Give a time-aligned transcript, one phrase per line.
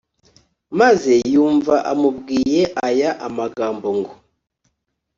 [0.79, 4.13] maze yumva amubwiye aya amagambo ngo